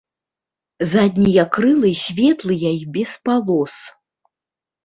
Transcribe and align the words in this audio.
Заднія 0.93 1.43
крылы 1.57 1.91
светлыя 2.05 2.71
і 2.79 2.81
без 2.97 3.11
палос. 3.29 3.75